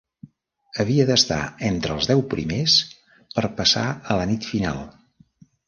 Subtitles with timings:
[0.83, 2.79] Havia d'estar entre els deu primers
[3.37, 4.85] per passar a la nit final.